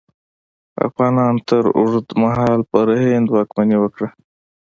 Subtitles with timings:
[0.87, 4.09] افغانانو تر اوږده مهال پر هند واکمني وکړه.